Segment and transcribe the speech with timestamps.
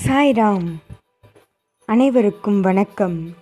[0.00, 0.74] சாய்ராம்.
[1.84, 3.34] அனைவருக்கும் வணக்கம்.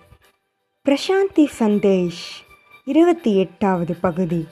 [0.85, 2.23] பிரசாந்தி சந்தேஷ்
[2.85, 4.47] இருபத்தி எட்டாவது பகுதி.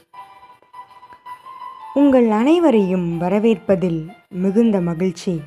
[1.93, 5.41] உங்கள் அனைவரையும் வரவேற்பதில் மிகுந்த மகிழ்ச்சி.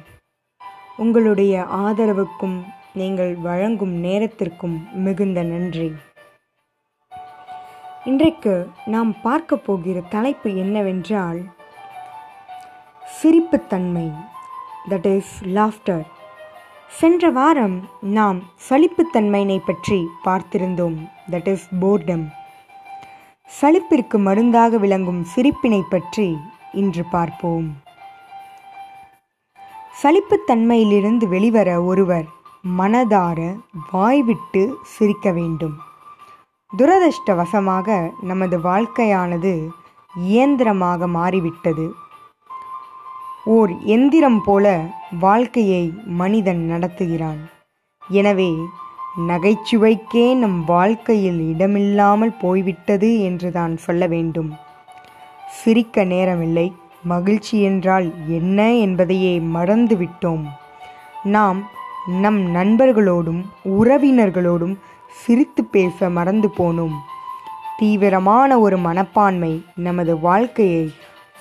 [0.97, 2.63] உங்களுடைய ஆதரவுக்கும்
[2.93, 5.93] நீங்கள் வழங்கும் நேரத்திற்கும் மிகுந்த நன்றி.
[8.05, 11.43] இன்றைக்கு நாம் பார்க்க போகிற தலைப்பு என்னவென்றால்
[13.23, 14.13] சிரிப்புத்தன்மை
[14.91, 16.05] தட் இஸ் லாஃப்டர்
[16.99, 17.77] சென்ற வாரம்
[18.17, 18.39] நாம்
[18.69, 20.97] சலிப்புத்தன்மையினை பற்றி பார்த்திருந்தோம்.
[21.31, 22.25] தட் இஸ் போர்டம்
[23.51, 26.27] சலிப்பிற்கு மருந்தாக விளங்கும் சிரிப்பினை பற்றி
[26.73, 27.69] இன்று பார்ப்போம்.
[30.03, 32.29] சலிப்புத்தன்மையிலிருந்து வெளிவர ஒருவர்
[32.79, 33.41] மனதார
[33.93, 34.63] வாய்விட்டு
[34.95, 35.77] சிரிக்க வேண்டும்.
[36.73, 37.89] துரதிருஷ்டவசமாக
[38.21, 39.55] நமது வாழ்க்கையானது
[40.15, 41.87] இயந்திரமாக மாறிவிட்டது.
[43.47, 44.67] ஓர் எந்திரம் போல
[45.21, 47.41] வாழ்க்கையை மனிதன் நடத்துகிறான்.
[48.11, 48.53] எனவே
[49.29, 54.51] நகைச்சுவைக்கே நம் வாழ்க்கையில் இடமில்லாமல் போய்விட்டது என்று தான் சொல்ல வேண்டும்.
[55.51, 56.73] சிரிக்க நேரமில்லை.
[57.05, 60.45] மகிழ்ச்சி என்றால் என்ன என்பதையே மறந்துவிட்டோம்.
[61.23, 61.61] நாம்
[62.21, 63.43] நம் நண்பர்களோடும்
[63.79, 64.77] உறவினர்களோடும்
[65.17, 66.97] சிரித்து பேச மறந்து போனோம்.
[67.79, 70.85] தீவிரமான ஒரு மனப்பான்மை நமது வாழ்க்கையை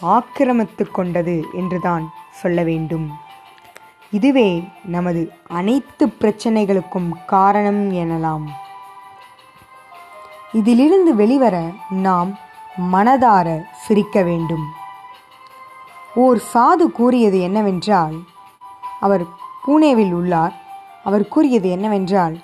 [0.02, 3.12] ஆக்கிரமித்து கொண்டது என்றுதான் சொல்ல வேண்டும்.
[4.12, 8.46] இதுவே நமது அனைத்து பிரச்சனைகளுக்கும் காரணம் எனலாம்.
[10.52, 12.38] இதிலிருந்து வெளிவர நாம்
[12.94, 14.66] மனதார சிரிக்க வேண்டும்.
[16.16, 18.16] ஓர் சாது கூறியது என்னவென்றால்
[19.00, 19.24] அவர்
[19.68, 20.54] பூனேவில் உள்ளார்.
[21.04, 22.38] அவர் கூறியது என்னவென்றால்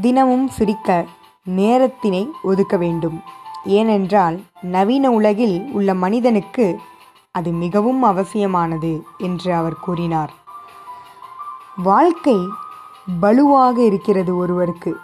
[0.00, 1.04] தினமும் சிரிக்க
[1.50, 3.22] நேரத்தினை ஒதுக்க வேண்டும்.
[3.64, 6.80] ஏனென்றால் நவீன உலகில் உள்ள மனிதனுக்கு
[7.34, 10.32] அது மிகவும் அவசியமானது என்று அவர் கூறினார்.
[11.76, 12.36] வாழ்க்கை
[13.20, 14.96] பலுவாக இருக்கிறது ஒருவருக்கு.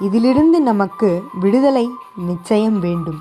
[0.00, 3.20] இதிலிருந்து நமக்கு விடுதலை நிச்சயம் வேண்டும்.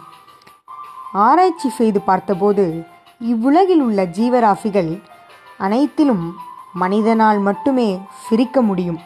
[1.14, 2.86] ஆராய்ச்சி செய்து பார்த்தபோது
[3.20, 5.04] இவ்வுலகில் உள்ள ஜீவராசிகள்
[5.58, 6.36] அனைத்திலும்
[6.74, 9.00] மனிதனால் மட்டுமே சிரிக்க முடியும்.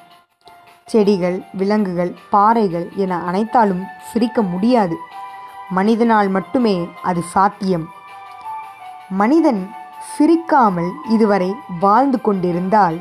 [0.86, 4.96] செடிகள் விலங்குகள் பாறைகள் என அனைத்தாலும் சிரிக்க முடியாது.
[5.70, 7.95] மனிதனால் மட்டுமே அது சாத்தியம்.
[9.10, 9.72] மனிதன்
[10.18, 13.00] சிரிக்காமல் இதுவரை வாழ்ந்து கொண்டிருந்தால்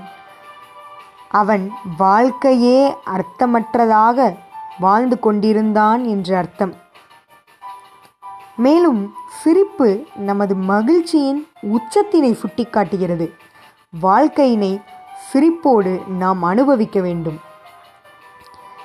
[1.29, 4.37] அவன் வாழ்க்கையே அர்த்தமற்றதாக
[4.79, 6.75] வாழ்ந்து கொண்டிருந்தான் என்று அர்த்தம்.
[8.57, 13.31] மேலும் சிரிப்பு நமது மகிழ்ச்சியின் உச்சத்தினை சுட்டிக்காட்டுகிறது.
[14.03, 14.83] வாழ்க்கையினை
[15.33, 17.41] சிரிப்போடு நாம் அனுபவிக்க வேண்டும்.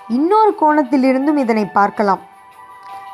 [0.07, 2.19] இன்னொரு கோணத்திலிருந்தும் இதனை பார்க்கலாம்.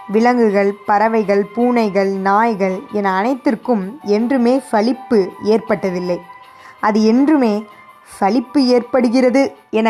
[0.08, 6.18] விலங்குகள் பறவைகள் பூனைகள் நாய்கள் என அனைத்திற்கும் என்றுமே சலிப்பு ஏற்பட்டதில்லை.
[6.80, 7.54] அது என்றுமே
[8.06, 9.90] சலிப்பு ஏற்படுகிறது என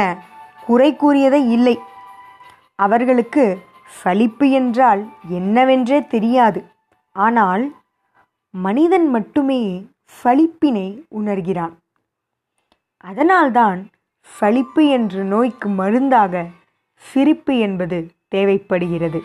[0.65, 1.75] குறை கூறியதே இல்லை.
[2.75, 3.45] அவர்களுக்கு
[4.03, 6.61] சலிப்பு என்றால் என்னவென்றே தெரியாது.
[7.15, 7.75] ஆனால்
[8.49, 9.61] மனிதன் மட்டுமே
[10.23, 11.73] சலிப்பினை உணர்கிறான்.
[12.97, 13.79] அதனால்தான்
[14.27, 16.45] சலிப்பு என்ற நோய்க்கு மருந்தாக
[16.97, 17.97] சிரிப்பு என்பது
[18.27, 19.19] தேவைப்படுகிறது.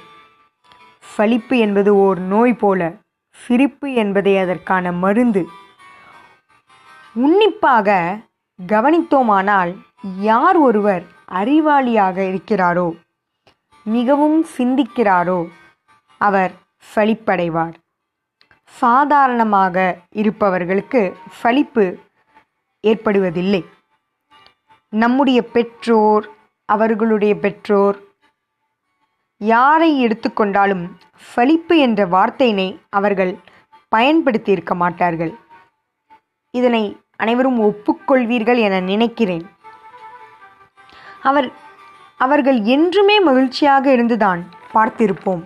[1.14, 2.90] சலிப்பு என்பது ஓர் நோய் போல
[3.36, 5.42] சிரிப்பு என்பதே அதற்கான மருந்து.
[7.24, 7.98] உன்னிப்பாக
[8.58, 9.72] கவனித்தோமானால்
[10.20, 12.88] யார் ஒருவர் அறிவாளியாக இருக்கிறாரோ
[13.86, 15.40] மிகவும் சிந்திக்கிறாரோ
[16.20, 16.52] அவர்
[16.94, 17.76] சலிப்படைவார்
[18.74, 19.76] சாதாரணமாக
[20.20, 21.02] இருப்பவர்களுக்கு
[21.40, 21.86] சலிப்பு
[22.84, 23.62] ஏற்படுவதில்லை.
[24.92, 26.24] நம்முடைய பெற்றோர்
[26.68, 27.96] அவர்களுடைய பெற்றோர்
[29.40, 30.84] யாரை எடுத்துக்கொண்டாலும்
[31.34, 33.32] சலிப்பு என்ற வார்த்தையினை அவர்கள்
[33.88, 35.32] பயன்படுத்தி இருக்க மாட்டார்கள்.
[36.54, 36.82] இதனை
[37.16, 39.44] அனைவரும் ஒப்புக்கொள்வீர்கள் என நினைக்கிறேன்.
[41.28, 41.48] அவர்
[42.20, 44.40] அவர்கள் என்றுமே மகிழ்ச்சியாக இருந்துதான்
[44.74, 45.42] பார்த்திருப்போம்.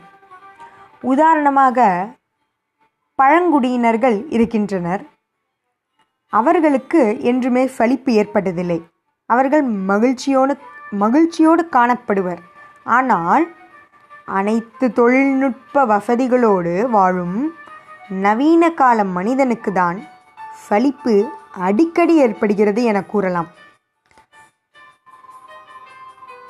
[1.13, 1.87] உதாரணமாக
[3.19, 5.03] பழங்குடியினர்கள் இருக்கின்றனர்.
[6.33, 8.79] அவர்களுக்கு என்றுமே சலிப்பு ஏற்பட்டதில்லை.
[9.31, 10.55] அவர்கள் மகிழ்ச்சியோடு
[11.03, 12.41] மகிழ்ச்சியோடு காணப்படுவர்.
[12.99, 13.45] ஆனால்
[14.27, 17.55] அனைத்து தொழில்நுட்ப வசதிகளோடு வாழும்
[18.09, 19.99] நவீன கால மனிதனுக்கு தான்
[20.69, 21.15] சலிப்பு
[21.53, 23.49] அடிக்கடி ஏற்படுகிறது என கூறலாம்.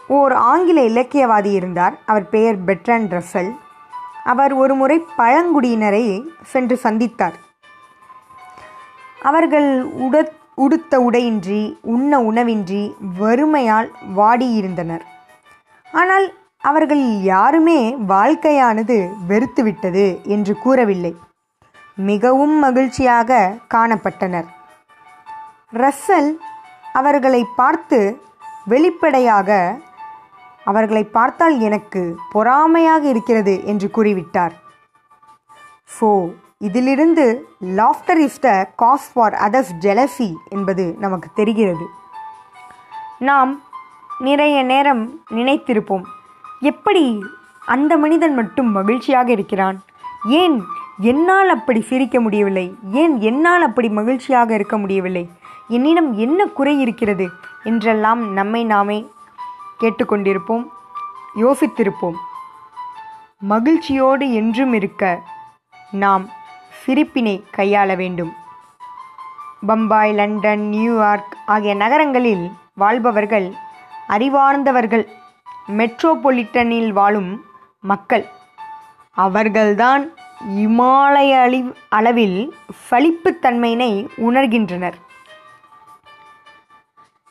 [0.06, 1.98] ஓர் ஆங்கில இலக்கியவாதி இருந்தார்.
[2.06, 3.50] அவர் பெயர் பெட்ரன் ரசல்.
[4.24, 6.04] அவர் ஒரு முறை பழங்குடியினரை
[6.42, 7.36] சென்று சந்தித்தார்.
[9.22, 10.24] அவர்கள் உட
[10.54, 15.04] உடுத்த உடையின்றி உண்ண உணவின்றி வறுமையால் வாடியிருந்தனர்.
[15.92, 16.26] ஆனால்
[16.68, 17.80] அவர்கள் யாருமே
[18.12, 18.96] வாழ்க்கையானது
[19.30, 21.12] வெறுத்துவிட்டது என்று கூறவில்லை.
[22.10, 23.40] மிகவும் மகிழ்ச்சியாக
[23.74, 24.48] காணப்பட்டனர்.
[25.82, 26.30] ரஸ்ஸல்
[27.00, 27.98] அவர்களை பார்த்து
[28.72, 29.50] வெளிப்படையாக
[30.70, 32.02] அவர்களை பார்த்தால் எனக்கு
[32.34, 34.54] பொறாமையாக இருக்கிறது என்று கூறிவிட்டார்.
[35.96, 36.08] ஸோ
[36.68, 37.24] இதிலிருந்து
[37.80, 38.50] laughter is the
[38.82, 41.86] cause for others jealousy என்பது நமக்கு தெரிகிறது.
[43.30, 43.52] நாம்
[44.28, 45.02] நிறைய நேரம்
[45.38, 46.04] நினைத்திருப்போம்.
[46.70, 47.04] எப்படி
[47.74, 49.76] அந்த மனிதன் மட்டும் மகிழ்ச்சியாக இருக்கிறான்?
[50.40, 50.56] ஏன்
[51.10, 52.66] என்னால் அப்படி சிரிக்க முடியவில்லை?
[53.00, 55.24] ஏன் என்னால் அப்படி மகிழ்ச்சியாக இருக்க முடியவில்லை?
[55.68, 57.26] என்னிடம் என்ன குறை இருக்கிறது?
[57.64, 58.98] என்றெல்லாம் நம்மை நாமே
[59.80, 60.64] கேட்டுக்கொண்டிருப்போம்
[61.42, 62.18] யோசித்திருப்போம்.
[63.52, 65.02] மகிழ்ச்சியோடு என்றும் இருக்க
[66.04, 66.24] நாம்
[66.82, 68.32] சிரிப்பினை கையாள வேண்டும்.
[69.68, 73.48] பம்பாய் லண்டன் நியூயார்க் ஆகிய நகரங்களில் வாழ்பவர்கள்
[74.08, 75.04] அறிவார்ந்தவர்கள்
[75.68, 77.44] மெட்ரோபொலிட்டனில் வாழும்
[77.80, 78.26] மக்கள்.
[79.10, 80.14] அவர்கள்தான்
[80.48, 82.54] இமாலய அளி அளவில்
[82.90, 84.92] சலிப்புத்தன்மையினை உணர்கின்றனர்.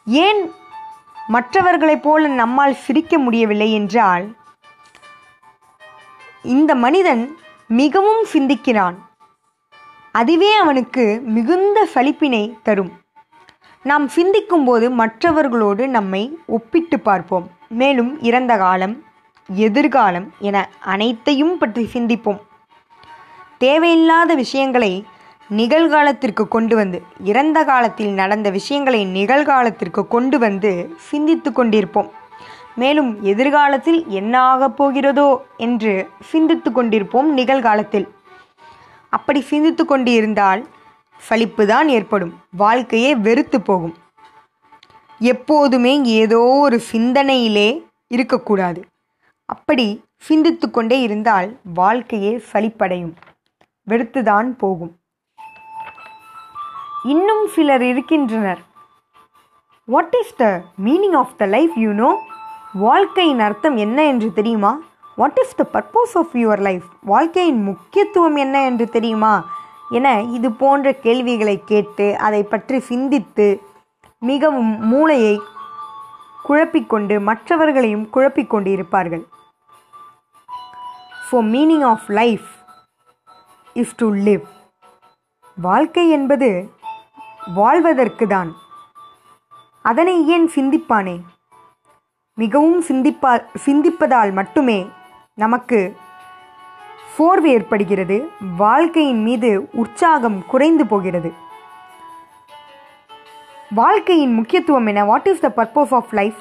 [0.06, 0.51] ஏன்
[1.27, 4.35] மற்றவர்களைப் போல நம்மால் சிரிக்க முடியவில்லை என்றால்
[6.44, 7.38] இந்த மனிதன்
[7.68, 8.95] மிகவும் சிந்திக்கிறான்.
[10.12, 12.91] அதுவே அவனுக்கு மிகுந்த சலிப்பினை தரும்.
[13.83, 17.50] நாம் சிந்திக்கும்போது மற்றவர்களோடு நம்மை ஒப்பிட்டு பார்ப்போம்.
[17.81, 18.95] மேலும் இறந்த காலம்
[19.49, 20.57] எதிர்காலம் என
[20.93, 22.41] அனைத்தையும் பற்றி சிந்திப்போம்.
[23.57, 24.93] தேவையில்லாத விஷயங்களை
[25.49, 30.71] நிகழ்காலத்திற்கு கொண்டு வந்து இறந்த காலத்தில் நடந்த விஷயங்களை நிகழ்காலத்திற்கு கொண்டு வந்து
[31.09, 32.09] சிந்தித்து கொண்டிருப்போம்.
[32.75, 35.93] மேலும் எதிர்காலத்தில் என்ன ஆகப் போகிறதோ என்று
[36.23, 38.07] சிந்தித்து கொண்டிருப்போம் நிகழ்காலத்தில்.
[39.09, 40.61] அப்படி சிந்தித்து கொண்டு இருந்தால்
[41.21, 42.33] சலிப்பு தான் ஏற்படும்.
[42.63, 43.95] வாழ்க்கையே வெறுத்து போகும்.
[45.31, 47.69] எப்போதுமே ஏதோ ஒரு சிந்தனையிலே
[48.07, 48.81] இருக்கக்கூடாது.
[49.49, 49.85] அப்படி
[50.17, 53.13] சிந்தித்து கொண்டே இருந்தால் வாழ்க்கையே சலிப்படையும்.
[53.87, 54.93] வெறுத்துதான் போகும்.
[57.03, 58.61] இன்னும் சிலர் இருக்கின்றனர்.
[59.85, 60.45] What is the
[60.85, 62.11] meaning of the life you know
[62.73, 64.71] வாழ்க்கையின் அர்த்தம் என்ன என்று தெரியுமா?
[65.15, 69.33] What is the purpose of your life வாழ்க்கையின் முக்கியத்துவம் என்ன என்று தெரியுமா?
[69.89, 73.47] என இது போன்ற கேள்விகளை கேட்டு அதை பற்றி சிந்தித்து
[74.29, 75.41] மிகவும் மூளையை
[76.49, 79.23] குழப்பிக்கொண்டு மற்றவர்களையும் குழப்பிக்கொண்டு இருப்பார்கள்
[81.29, 82.47] for meaning of life
[83.73, 84.43] is to live
[85.55, 86.71] வாழ்க்கை என்பது
[87.55, 88.55] வாழ்வதற்கு தான்.
[89.81, 91.15] அதனை ஏன் சிந்திப்பானே?
[92.33, 94.89] மிகவும் சிந்திப்பா சிந்திப்பதால் மட்டுமே
[95.33, 95.97] நமக்கு
[97.15, 98.29] சோர்வு ஏற்படுகிறது.
[98.57, 101.43] வாழ்க்கையின் மீது உற்சாகம் குறைந்து போகிறது.
[103.75, 106.39] வாழ்க்கையின் முக்கியத்துவம் என what is the purpose of life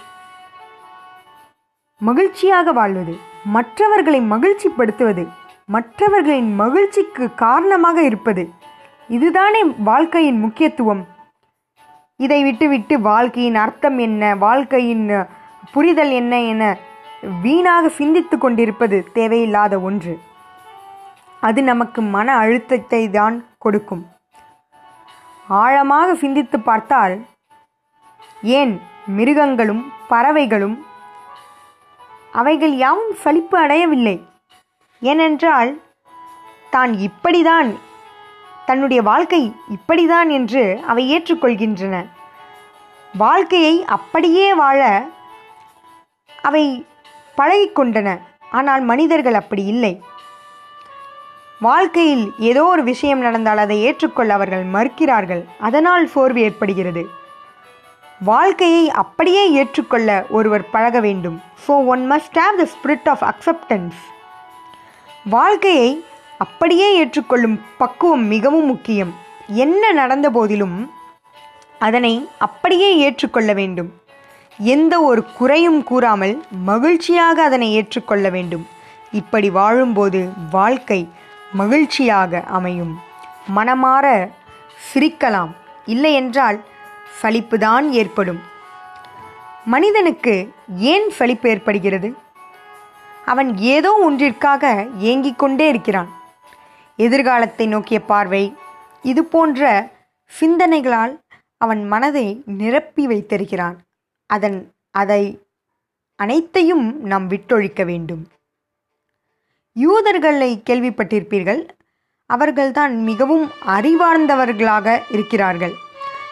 [1.99, 3.15] மகிழ்ச்சியாக வாழ்வது
[3.45, 5.29] மற்றவர்களை மகிழ்ச்சிப்படுத்துவது
[5.67, 8.51] மற்றவர்களின் மகிழ்ச்சிக்கு காரணமாக இருப்பது.
[9.09, 11.07] இதுதானே வாழ்க்கையின் முக்கியத்துவம்.
[12.17, 14.35] இதை விட்டுவிட்டு வாழ்க்கையின் அர்த்தம் என்ன?
[14.35, 15.27] வாழ்க்கையின்
[15.73, 16.77] புரிதல் என்ன என
[17.43, 20.21] வீணாக சிந்தித்து கொண்டிருப்பது தேவையில்லாத ஒன்று.
[21.41, 24.05] அது நமக்கு மன அழுத்தத்தை தான் கொடுக்கும்.
[25.49, 27.15] ஆழமாக சிந்தித்து பார்த்தால்
[28.59, 28.73] ஏன்
[29.17, 30.77] மிருகங்களும் பறவைகளும்
[32.33, 34.17] அவைகள் யாவும் சலிப்பு அடையவில்லை?
[35.03, 35.71] ஏனென்றால்
[36.71, 37.71] தான் இப்படிதான்
[38.67, 39.43] தன்னுடைய வாழ்க்கை
[39.77, 41.97] இப்படிதான் என்று அவை ஏற்றுக்கொள்கின்றன.
[43.15, 44.81] வாழ்க்கையை அப்படியே வாழ
[46.43, 46.65] அவை
[47.39, 48.09] பழகிக்கொண்டன
[48.51, 49.93] ஆனால் மனிதர்கள் அப்படி இல்லை.
[51.67, 55.43] வாழ்க்கையில் ஏதோ ஒரு விஷயம் நடந்தால் அதை ஏற்றுக்கொள்ள அவர்கள் மறுக்கிறார்கள்.
[55.67, 57.03] அதனால் சோர்வு ஏற்படுகிறது.
[58.31, 61.37] வாழ்க்கையை அப்படியே ஏற்றுக்கொள்ள ஒருவர் பழக வேண்டும்.
[61.65, 64.01] So one must have the spirit of acceptance
[65.37, 65.91] வாழ்க்கையை
[66.45, 69.15] அப்படியே ஏற்றுக்கொள்ளும் பக்குவம் மிகவும் முக்கியம்.
[69.65, 70.77] என்ன நடந்த போதிலும்
[71.87, 72.15] அதனை
[72.47, 73.91] அப்படியே ஏற்றுக்கொள்ள வேண்டும்.
[74.75, 76.37] எந்த ஒரு குறையும் கூறாமல்
[76.71, 78.65] மகிழ்ச்சியாக அதனை ஏற்றுக்கொள்ள வேண்டும்.
[79.21, 81.03] இப்படி வாழும்போது வாழ்க்கை
[81.53, 83.01] மகிழ்ச்சியாக அமையும்.
[83.57, 84.29] மனமாற
[84.95, 85.51] சிரிக்கலாம்.
[85.87, 86.61] இல்லையென்றால்
[87.23, 88.41] சலிப்புதான் ஏற்படும்.
[89.65, 92.17] மனிதனுக்கு ஏன் சலிப்பு ஏற்படுகிறது?
[93.25, 96.09] அவன் ஏதோ ஒன்றிற்காக ஏங்கிக் கொண்டே இருக்கிறான்.
[96.97, 98.55] எதிர்காலத்தை நோக்கிய பார்வை
[99.03, 99.91] இது போன்ற
[100.41, 101.19] சிந்தனைகளால்
[101.57, 103.81] அவன் மனதை நிரப்பி வைத்திருக்கிறான்.
[104.27, 105.43] அதன் அதை
[106.17, 108.29] அனைத்தையும் நாம் விட்டொழிக்க வேண்டும்.
[109.75, 111.69] யூதர்களை கேள்விப்பட்டிருப்பீர்கள்.
[112.27, 115.73] அவர்கள்தான் மிகவும் அறிவார்ந்தவர்களாக இருக்கிறார்கள்.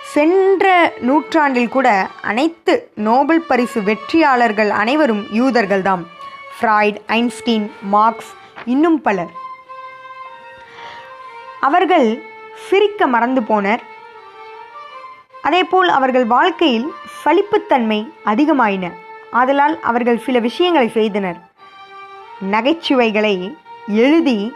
[0.03, 6.05] சென்ற நூற்றாண்டில் கூட அனைத்து நோபல் பரிசு வெற்றியாளர்கள் அனைவரும் யூதர்கள்தாம்.
[6.61, 9.31] ஃப்ராய்ட் ஐன்ஸ்டீன் மார்க்ஸ் இன்னும் பலர்.
[11.61, 12.23] அவர்கள்
[12.69, 13.81] சிரிக்க மறந்து போனர்.
[15.43, 16.93] அதேபோல் அவர்கள் வாழ்க்கையில்
[17.25, 18.93] சலிப்புத்தன்மை அதிகமாயின.
[19.31, 21.50] ஆதலால் அவர்கள் சில விஷயங்களை செய்தனர்.
[22.43, 23.57] நகைச்சுவைகளை
[23.87, 24.53] எழுதி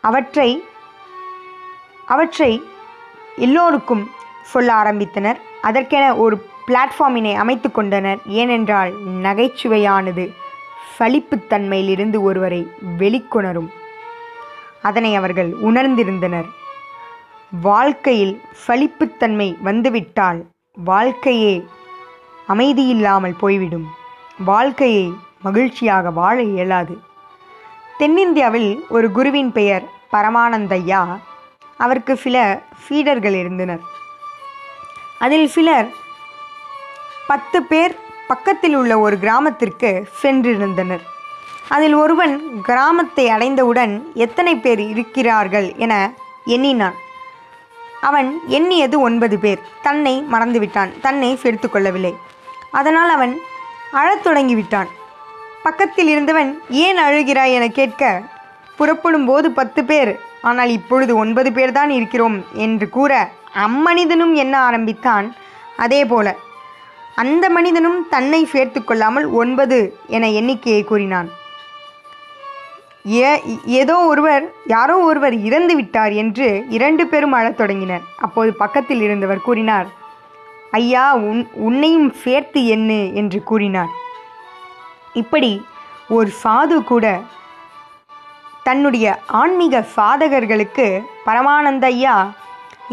[0.00, 0.64] அவற்றை
[2.06, 2.62] அவற்றை
[3.36, 4.10] எல்லோருக்கும்
[4.42, 5.36] சொல்ல ஆரம்பித்தனர்.
[5.62, 8.18] அதற்கென ஒரு பிளாட்ஃபார்மினை அமைத்து கொண்டனர்.
[8.26, 10.32] ஏனென்றால் நகைச்சுவையானது
[10.98, 13.68] சலிப்புத்தன்மையிலிருந்து ஒருவரை வெளிக்கொணரும்.
[14.82, 16.46] அதனை அவர்கள் உணர்ந்திருந்தனர்.
[17.62, 21.64] வாழ்க்கையில் சலிப்புத்தன்மை வந்துவிட்டால் வாழ்க்கையே
[22.48, 23.86] அமைதியில்லாமல் போய்விடும்.
[24.38, 25.12] வாழ்க்கையை
[25.44, 27.02] மகிழ்ச்சியாக வாழ இயலாது.
[27.98, 31.18] தென்னிந்தியாவில் ஒரு குருவின் பெயர் பரமானந்தையா.
[31.76, 33.80] அவருக்கு சில ஃபீடர்கள் இருந்தனர்.
[35.18, 35.88] அதில் சிலர்
[37.26, 37.96] பத்து பேர்
[38.28, 41.04] பக்கத்தில் உள்ள ஒரு கிராமத்திற்கு சென்றிருந்தனர்.
[41.68, 46.12] அதில் ஒருவன் கிராமத்தை அடைந்தவுடன் எத்தனை பேர் இருக்கிறார்கள் என
[46.44, 46.94] எண்ணினான்.
[48.00, 49.60] அவன் எண்ணியது ஒன்பது பேர்.
[49.82, 51.00] தன்னை மறந்துவிட்டான்.
[51.00, 52.14] தன்னை சேர்த்து கொள்ளவில்லை.
[52.70, 53.38] அதனால் அவன்
[53.92, 54.88] அழத் தொடங்கிவிட்டான்.
[55.64, 56.50] பக்கத்தில் இருந்தவன்
[56.84, 58.02] ஏன் அழுகிறாய் என கேட்க
[58.78, 60.12] புறப்படும் போது பத்து பேர்
[60.48, 63.12] ஆனால் இப்பொழுது ஒன்பது பேர் தான் இருக்கிறோம் என்று கூற
[63.66, 65.26] அம்மனிதனும் எண்ண ஆரம்பித்தான்?
[65.84, 66.36] அதே போல
[67.22, 69.78] அந்த மனிதனும் தன்னை சேர்த்து கொள்ளாமல் ஒன்பது
[70.16, 71.28] என எண்ணிக்கையை கூறினான்.
[73.14, 73.30] ஏ
[73.80, 74.44] ஏதோ ஒருவர்
[74.74, 78.04] யாரோ ஒருவர் இறந்து விட்டார் என்று இரண்டு பேரும் அழத் தொடங்கினர்.
[78.26, 79.88] அப்போது பக்கத்தில் இருந்தவர் கூறினார்
[80.80, 83.92] ஐயா உன் உன்னையும் சேர்த்து எண்ணு என்று கூறினார்.
[85.20, 85.52] இப்படி
[86.16, 87.06] ஒரு சாது கூட
[88.68, 89.06] தன்னுடைய
[89.40, 90.86] ஆன்மீக சாதகர்களுக்கு
[91.26, 92.16] பரமானந்த ஐயா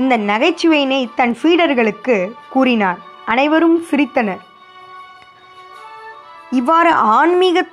[0.02, 2.16] இந்த நகைச்சுவையினை தன் ஃபீடர்களுக்கு
[2.54, 3.00] கூறினார்.
[3.26, 4.42] அனைவரும் சிரித்தனர்.
[6.60, 7.66] இவ்வாறு ஆன்மீக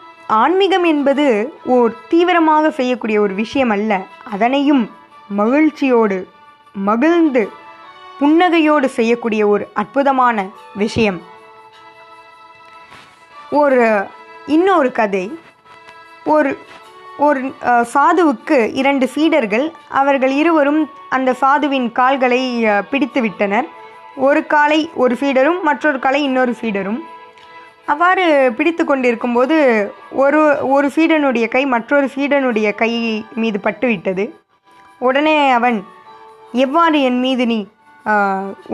[0.43, 1.26] ஆன்மீகம் என்பது
[1.76, 4.00] ஓர் தீவிரமாக செய்யக்கூடிய ஒரு விஷயம் அல்ல
[4.35, 4.85] அதனையும்
[5.40, 6.19] மகிழ்ச்சியோடு
[6.88, 7.43] மகிழ்ந்து
[8.21, 10.47] புன்னகையோடு செய்யக்கூடிய ஒரு அற்புதமான
[10.83, 11.19] விஷயம்.
[13.62, 13.83] ஒரு
[14.55, 15.25] இன்னொரு கதை.
[16.35, 16.50] ஒரு
[17.26, 17.40] ஒரு
[17.93, 19.64] சாதுவுக்கு இரண்டு சீடர்கள்
[20.00, 20.81] அவர்கள் இருவரும்
[21.17, 22.40] அந்த சாதுவின் கால்களை
[22.90, 23.67] பிடித்து விட்டனர்.
[24.26, 27.00] ஒரு காலை ஒரு ஃபீடரும் மற்றொரு காலை இன்னொரு ஃபீடரும்
[27.93, 28.25] அவ்வாறு
[28.57, 29.57] பிடித்து கொண்டிருக்கும்போது
[30.23, 30.40] ஒரு
[30.75, 32.93] ஒரு சீடனுடைய கை மற்றொரு சீடனுடைய கை
[33.43, 34.25] மீது பட்டுவிட்டது.
[35.07, 35.78] உடனே அவன்
[36.64, 37.61] எவ்வாறு என் மீது நீ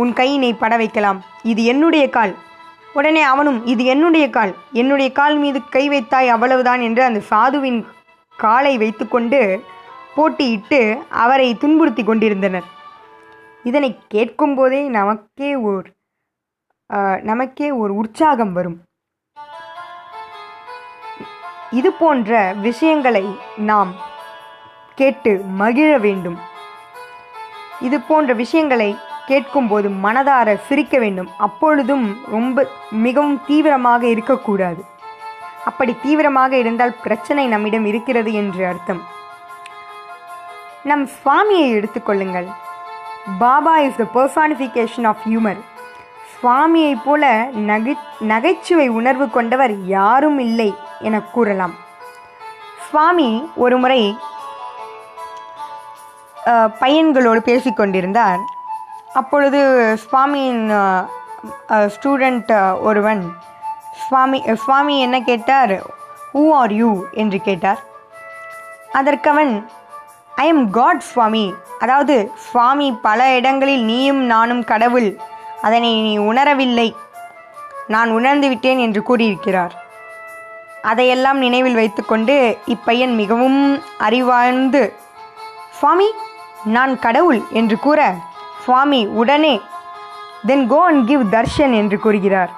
[0.02, 1.20] உன் கையினை பட வைக்கலாம்
[1.52, 2.34] இது என்னுடைய கால்.
[2.98, 4.52] உடனே அவனும் இது என்னுடைய கால்.
[4.80, 7.80] என்னுடைய கால் மீது கை வைத்தாய் அவ்வளவுதான் என்று அந்த சாதுவின்
[8.36, 9.40] காலை வைத்துக்கொண்டு
[10.16, 10.80] போட்டியிட்டு
[11.24, 12.66] அவரை துன்புறுத்தி கொண்டிருந்தனர்.
[13.70, 15.86] இதனை கேட்கும்போதே நமக்கே ஓர்
[17.30, 18.76] நமக்கே ஒரு உற்சாகம் வரும்.
[21.78, 22.30] இது போன்ற
[22.66, 23.24] விஷயங்களை
[23.70, 23.92] நாம்
[24.98, 26.36] கேட்டு மகிழ வேண்டும்.
[27.86, 28.90] இது போன்ற விஷயங்களை
[29.26, 31.28] கேட்கும்போது மனதார சிரிக்க வேண்டும்.
[31.36, 34.84] அப்பொழுதும் ரொம்ப மிகவும் தீவிரமாக இருக்கக்கூடாது.
[35.64, 39.06] அப்படி தீவிரமாக இருந்தால் பிரச்சனை நம்மிடம் இருக்கிறது என்று அர்த்தம்.
[40.82, 42.46] நம் சுவாமியை எடுத்துக்கொள்ளுங்கள்
[43.38, 45.58] Baba is the personification of humour
[46.34, 47.96] சுவாமியைப் போல நகை
[48.32, 51.74] நகைச்சுவை உணர்வு கொண்டவர் யாரும் இல்லை என கூறலாம்.
[52.88, 54.16] சுவாமி ஒருமுறை முறை
[56.80, 58.40] பையன்களோடு பேசிக்கொண்டிருந்தார்.
[59.20, 59.60] அப்பொழுது
[60.04, 60.62] சுவாமியின்
[61.94, 62.52] ஸ்டூடெண்ட்
[62.88, 63.22] ஒருவன்
[64.04, 65.74] சுவாமி சுவாமி என்ன கேட்டார்?
[66.32, 66.90] ஹூ ஆர் யூ
[67.22, 67.80] என்று கேட்டார்.
[69.00, 69.52] அதற்கவன்
[70.44, 71.44] ஐ எம் காட் சுவாமி.
[71.78, 72.16] அதாவது
[72.48, 75.08] சுவாமி பல இடங்களில் நீயும் நானும் கடவுள்.
[75.66, 76.88] அதனை நீ உணரவில்லை.
[77.94, 79.74] நான் உணர்ந்து விட்டேன் என்று கூறியிருக்கிறார்.
[80.90, 82.34] அதையெல்லாம் நினைவில் வைத்துக்கொண்டு
[82.74, 83.60] இப்பையன் மிகவும்
[84.06, 84.84] அறிவார்ந்து
[85.78, 86.08] சுவாமி
[86.76, 88.00] நான் கடவுள் என்று கூற
[88.64, 89.54] சுவாமி உடனே
[90.48, 92.50] then go and give darshan என்று கூறுகிறார்.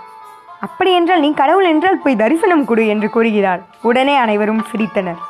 [0.66, 3.60] அப்படி என்றால் நீ கடவுள் என்றால் போய் தரிசனம் கொடு என்று கூறுகிறார்.
[3.88, 5.20] உடனே அனைவரும் சிரித்தனர்.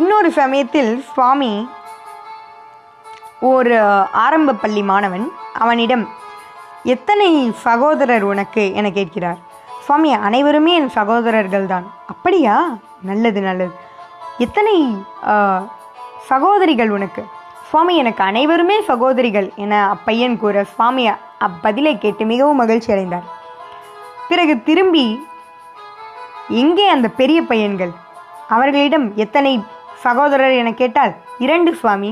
[0.00, 1.52] இன்னொரு சமயத்தில் சுவாமி
[3.50, 3.76] ஒரு
[4.24, 5.26] ஆரம்ப பள்ளி மாணவன்
[5.62, 6.04] அவனிடம்
[6.94, 7.28] எத்தனை
[7.66, 8.62] சகோதரர் உனக்கு?
[8.78, 9.38] என கேட்கிறார்.
[9.86, 11.86] சுவாமி அனைவருமே என் சகோதரர்கள் தான்.
[12.12, 12.56] அப்படியா?
[13.10, 13.74] நல்லது நல்லது.
[14.44, 14.76] எத்தனை
[16.30, 17.24] சகோதரிகள் உனக்கு?
[17.74, 21.04] சுவாமி எனக்கு அனைவருமே சகோதரிகள் என அப்பையன் கூற சுவாமி
[21.46, 23.24] அப்பதிலை கேட்டு மிகவும் மகிழ்ச்சி அடைந்தார்.
[24.28, 25.02] பிறகு திரும்பி
[26.60, 27.92] எங்கே அந்த பெரிய பையன்கள்?
[28.54, 29.52] அவர்களிடம் எத்தனை
[30.04, 31.12] சகோதரர் என கேட்டால்
[31.46, 32.10] இரண்டு சுவாமி.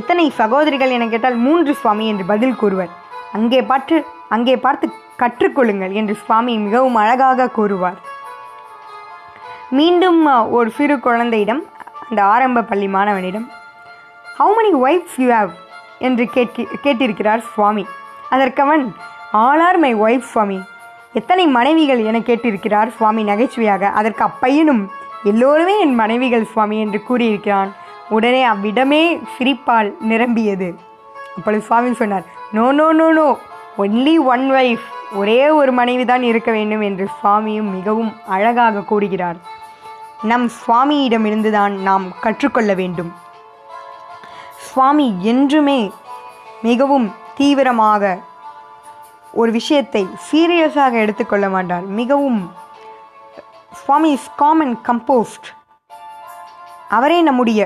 [0.00, 2.92] எத்தனை சகோதரிகள் என கேட்டால் மூன்று சுவாமி என்று பதில் கூறுவர்.
[3.38, 3.98] அங்கே பார்த்து
[4.36, 4.88] அங்கே பார்த்து
[5.22, 8.00] கற்றுக்கொள்ளுங்கள் என்று சுவாமி மிகவும் அழகாக கூறுவார்.
[9.78, 10.20] மீண்டும்
[10.58, 11.64] ஒரு சிறு குழந்தையிடம்
[12.08, 13.48] அந்த ஆரம்ப பள்ளி மாணவனிடம்
[14.40, 15.50] how many wives you have
[15.98, 17.86] என்று கேட்கி கேட்டிருக்கிறார் சுவாமி.
[18.30, 18.84] அதற்கவன்
[19.32, 20.58] all are my wife Swami.
[21.12, 23.82] எத்தனை மனைவிகள் என கேட்டிருக்கிறார் சுவாமி நகைச்சுவையாக.
[23.98, 24.82] அதற்கு அப்பையனும்
[25.24, 27.70] எல்லோருமே என் மனைவிகள் சுவாமி என்று கூறியிருக்கிறான்.
[28.08, 29.02] உடனே அவ்விடமே
[29.34, 30.78] சிரிப்பால் நிரம்பியது.
[31.36, 33.28] அப்பொழுது சுவாமி சொன்னார் no no no no.
[33.78, 39.40] Only one wife ஒரே ஒரு மனைவி தான் இருக்க வேண்டும் என்று சுவாமியும் மிகவும் அழகாக கூறுகிறார்.
[40.22, 43.12] நம் சுவாமியிடமிருந்துதான் நாம் கற்றுக்கொள்ள வேண்டும்.
[44.70, 45.80] சுவாமி என்றுமே
[46.68, 47.06] மிகவும்
[47.38, 48.02] தீவிரமாக
[49.40, 51.84] ஒரு விஷயத்தை சீரியஸாக எடுத்துக்கொள்ள மாட்டார்.
[51.98, 52.40] மிகவும்
[53.80, 55.48] சுவாமி இஸ் காமன் கம்போஸ்ட்
[56.96, 57.60] அவரே நம்முடைய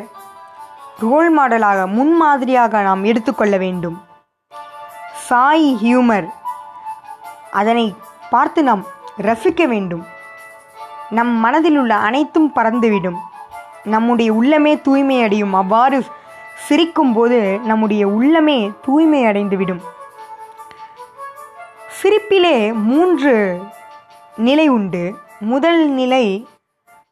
[1.05, 3.97] ரோல் மாடலாக முன்மாதிரியாக நாம் எடுத்துக்கொள்ள வேண்டும்.
[5.29, 6.27] சாய் ஹியூமர்
[7.61, 7.87] அதனை
[8.33, 8.83] பார்த்து நாம்
[9.29, 10.05] ரசிக்க வேண்டும்.
[11.17, 13.19] நம் மனதில் உள்ள அனைத்தும் பறந்துவிடும்.
[13.95, 15.99] நம்முடைய உள்ளமே தூய்மை அடையும் அவ்வாறு
[16.55, 19.81] சிரிக்கும் போது நம்முடைய உள்ளமே தூய்மை அடைந்துவிடும்.
[22.03, 23.63] சிரிப்பிலே மூன்று
[24.37, 25.15] நிலை உண்டு.
[25.41, 26.47] முதல் நிலை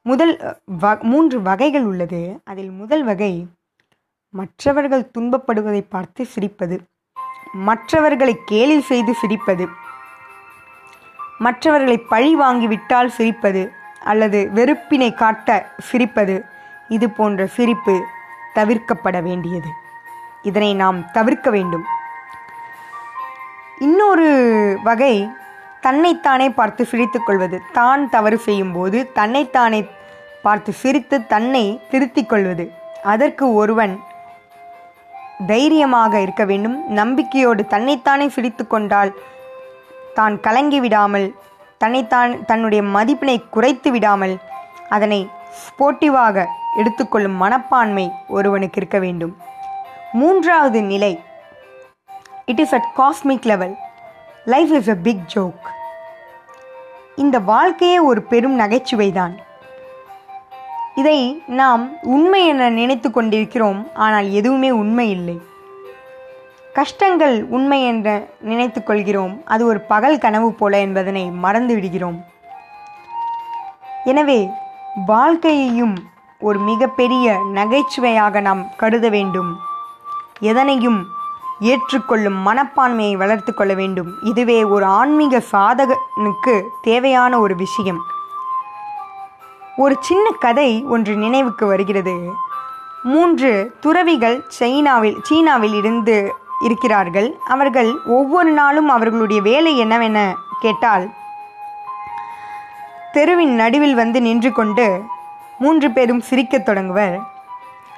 [0.03, 2.41] முதல் வ மூன்று வகைகள் உள்ளது.
[2.45, 3.47] அதில் முதல் வகை
[4.29, 6.79] மற்றவர்கள் துன்பப்படுவதை பார்த்து சிரிப்பது.
[7.53, 9.67] மற்றவர்களை கேலி செய்து சிரிப்பது.
[11.39, 13.71] மற்றவர்களை பழி வாங்கிவிட்டால் சிரிப்பது.
[14.05, 16.43] அல்லது வெறுப்பினை காட்ட சிரிப்பது.
[16.89, 18.05] இது போன்ற சிரிப்பு
[18.59, 19.71] தவிர்க்கப்பட வேண்டியது.
[20.49, 21.85] இதனை நாம் தவிர்க்க வேண்டும்.
[23.87, 24.29] இன்னொரு
[24.89, 25.15] வகை
[25.87, 27.57] தன்னைத்தானே பார்த்து சிரித்துக் கொள்வது.
[27.79, 29.81] தான் தவறு செய்யும் போது தன்னைத்தானே
[30.45, 32.65] பார்த்து சிரித்து தன்னை திருத்திக் கொள்வது.
[33.13, 33.95] அதற்கு ஒருவன்
[35.51, 36.77] தைரியமாக இருக்க வேண்டும்.
[37.01, 39.13] நம்பிக்கையோடு தன்னைத்தானே சிரித்து கொண்டால்
[40.19, 41.29] தான் கலங்கி விடாமல்
[41.83, 44.35] தன்னைத்தான் தன்னுடைய மதிப்பினை குறைத்து விடாமல்
[44.97, 45.21] அதனை
[45.63, 46.45] ஸ்போர்ட்டிவாக
[46.77, 49.37] எடுத்துக்கொள்ளும் மனப்பான்மை ஒருவனுக்கு இருக்க வேண்டும்.
[50.13, 51.13] மூன்றாவது நிலை.
[52.47, 53.75] It is at cosmic level
[54.45, 55.67] life is a big joke
[57.17, 59.35] இந்த வாழ்க்கையே ஒரு பெரும் நகைச்சுவைதான்
[60.95, 65.37] இதை நாம் உண்மை என நினைத்து கொண்டிருக்கிறோம் ஆனால் எதுவுமே உண்மை இல்லை.
[66.73, 72.19] கஷ்டங்கள் உண்மை என்று நினைத்து கொள்கிறோம் அது ஒரு பகல் கனவு போல என்பதனை மறந்து விடுகிறோம்.
[74.05, 74.41] எனவே
[75.07, 75.97] வாழ்க்கையையும்
[76.43, 79.51] ஒரு மிகப்பெரிய நகைச்சுவையாக நாம் கருத வேண்டும்.
[80.41, 81.01] எதனையும்
[81.61, 84.11] ஏற்றுக்கொள்ளும் மனப்பான்மையை வளர்த்து கொள்ள வேண்டும்.
[84.23, 88.01] இதுவே ஒரு ஆன்மீக சாதகனுக்கு தேவையான ஒரு விஷயம்.
[89.77, 92.15] ஒரு சின்ன கதை ஒன்று நினைவுக்கு வருகிறது.
[93.03, 96.17] மூன்று துறவிகள் சைனாவில் சீனாவில் இருந்து
[96.61, 97.29] இருக்கிறார்கள்.
[97.49, 100.19] அவர்கள் ஒவ்வொரு நாளும் அவர்களுடைய வேலை என்னவென
[100.61, 101.07] கேட்டால்
[103.13, 104.87] தெருவின் நடுவில் வந்து நின்று கொண்டு
[105.63, 107.15] மூன்று பேரும் சிரிக்கத் தொடங்குவர்.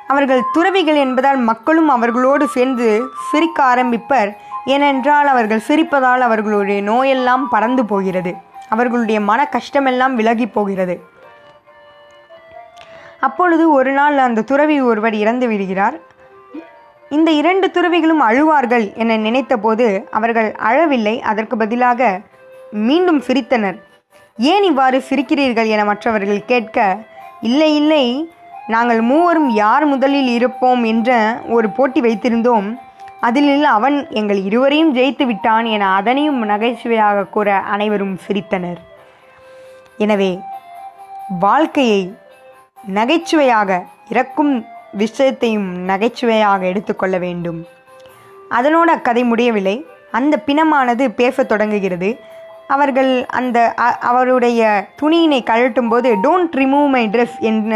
[0.08, 2.88] அவர்கள் துறவிகள் என்பதால் மக்களும் அவர்களோடு சேர்ந்து
[3.30, 4.30] சிரிக்க ஆரம்பிப்பர்.
[4.64, 8.32] ஏனென்றால் அவர்கள் சிரிப்பதால் அவர்களுடைய நோயெல்லாம் பறந்து போகிறது.
[8.68, 10.96] அவர்களுடைய மன கஷ்டமெல்லாம் விலகி போகிறது.
[13.20, 15.96] அப்பொழுது ஒரு நாள் அந்த துறவி ஒருவர் இறந்து விடுகிறார்.
[17.08, 21.14] இந்த இரண்டு துறவிகளும் அழுவார்கள் என நினைத்தபோது அவர்கள் அழவில்லை.
[21.22, 22.20] அதற்கு பதிலாக
[22.70, 23.78] மீண்டும் சிரித்தனர்.
[24.36, 25.68] ஏன் இவ்வாறு சிரிக்கிறீர்கள்?
[25.74, 26.98] என மற்றவர்கள் கேட்க
[27.48, 28.04] இல்லை இல்லை.
[28.74, 31.10] நாங்கள் மூவரும் யார் முதலில் இருப்போம் என்ற
[31.48, 32.68] ஒரு போட்டி வைத்திருந்தோம்.
[33.20, 38.80] அதில் அவன் எங்கள் இருவரையும் ஜெயித்து விட்டான் என அதனையும் நகைச்சுவையாக கூற அனைவரும் சிரித்தனர்.
[39.98, 40.32] எனவே
[41.40, 42.00] வாழ்க்கையை
[42.86, 44.54] நகைச்சுவையாக இறக்கும்
[44.92, 47.60] விஷயத்தையும் நகைச்சுவையாக எடுத்துக்கொள்ள வேண்டும்.
[48.48, 49.76] அதனோடு அக்கதை முடியவில்லை.
[50.10, 52.10] அந்த பிணமானது பேசத் தொடங்குகிறது.
[52.72, 53.58] அவர்கள் அந்த
[54.10, 54.60] அவருடைய
[55.00, 57.72] துணியினை கழட்டும் போது டோன்ட் ரிமூவ் மை ட்ரெஸ் என்ன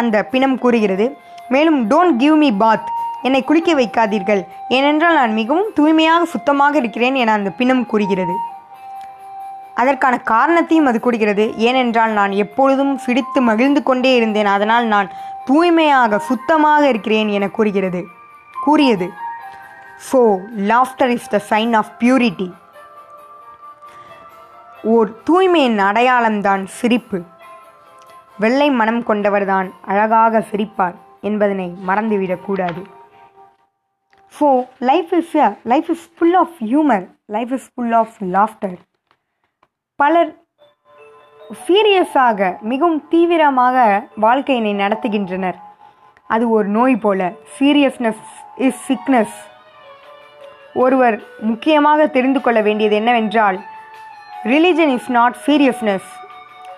[0.00, 1.06] அந்த பிணம் கூறுகிறது.
[1.54, 2.88] மேலும் டோன்ட் கிவ் மீ பாத்
[3.26, 4.42] என்னை குளிக்க வைக்காதீர்கள்.
[4.76, 8.34] ஏனென்றால் நான் மிகவும் தூய்மையாக சுத்தமாக இருக்கிறேன் என அந்த பிணம் கூறுகிறது.
[9.82, 11.44] அதற்கான காரணத்தையும் அது கூறுகிறது.
[11.68, 14.50] ஏனென்றால் நான் எப்பொழுதும் சிரித்து மகிழ்ந்து கொண்டே இருந்தேன்.
[14.56, 15.08] அதனால் நான்
[15.48, 18.00] தூய்மையாக சுத்தமாக இருக்கிறேன் என கூறுகிறது.
[18.54, 19.08] கூறியது.
[20.08, 20.20] So
[20.72, 22.48] laughter is the sign of purity
[24.84, 27.18] or தூய்மையின் அடையாளம்தான் சிரிப்பு.
[28.38, 32.82] வெள்ளை மனம் கொண்டவர்தான் அழகாக சிரிப்பார் என்பதனை மறந்துவிடக்கூடாது
[34.34, 38.76] so life is life is full of humour life is full of laughter
[39.96, 40.30] பலர்
[41.66, 43.76] சீரியஸாக மிகவும் தீவிரமாக
[44.20, 45.58] வாழ்க்கையினை நடத்துகின்றனர்.
[46.26, 47.32] அது ஒரு நோய் போல.
[47.58, 48.24] சீரியஸ்னஸ்
[48.56, 49.36] இஸ் சிக்னஸ்
[50.74, 53.58] ஒருவர் முக்கியமாக தெரிந்து கொள்ள வேண்டியது என்னவென்றால்
[54.46, 56.08] ரிலிஜன் இஸ் நாட் சீரியஸ்னஸ்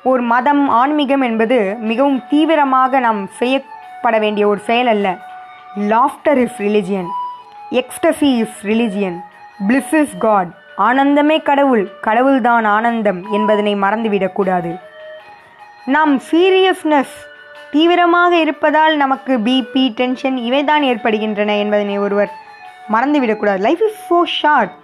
[0.02, 5.08] ஒரு மதம் ஆன்மீகம் என்பது மிகவும் தீவிரமாக நாம் செய்யப்பட வேண்டிய ஒரு செயல் அல்ல.
[5.92, 7.10] Laughter is religion
[7.80, 9.18] ecstasy is religion
[9.68, 10.50] bliss is God
[10.88, 11.84] ஆனந்தமே கடவுள்.
[12.06, 14.72] கடவுள்தான் ஆனந்தம் என்பதனை மறந்துவிடக்கூடாது
[15.86, 17.16] நாம் சீரியஸ்னஸ்
[17.70, 22.32] தீவிரமாக இருப்பதால் நமக்கு பிபி டென்ஷன் இவைதான் ஏற்படுகின்றன என்பதனை ஒருவர்
[22.92, 24.76] மறந்துவிடக்கூடாது லைஃப் இஸ் ஸோ ஷார்ட்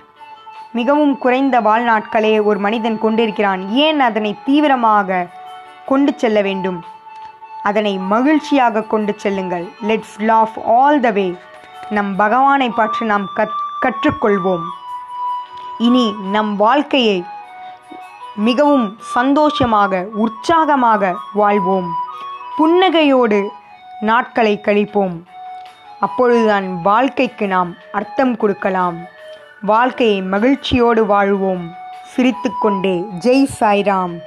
[0.78, 3.62] மிகவும் குறைந்த வாழ்நாட்களே ஒரு மனிதன் கொண்டிருக்கிறான்.
[3.84, 5.26] ஏன் அதனை தீவிரமாக
[5.86, 6.78] கொண்டு செல்ல வேண்டும்?
[7.62, 9.66] அதனை மகிழ்ச்சியாக கொண்டு செல்லுங்கள்.
[9.88, 11.26] Let's laugh all the way
[11.96, 14.66] நம் பகவானை பற்றி நாம் கத் கற்றுக்கொள்வோம்.
[15.86, 17.18] இனி நம் வாழ்க்கையை
[18.48, 18.86] மிகவும்
[19.16, 21.88] சந்தோஷமாக உற்சாகமாக வாழ்வோம்.
[22.58, 23.40] புன்னகையோடு
[24.00, 25.16] நாட்களை கழிப்போம்.
[26.06, 28.96] அப்பொழுதுதான் வாழ்க்கைக்கு நாம் அர்த்தம் கொடுக்கலாம்.
[29.60, 31.74] வாழ்க்கையை மகிழ்ச்சியோடு வாழ்வோம்.
[32.04, 34.18] சிரித்துக்கொண்டே ஜெய் சாய்ராம்.